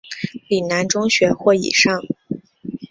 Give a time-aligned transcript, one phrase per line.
[0.47, 2.01] 岭南中学或以上。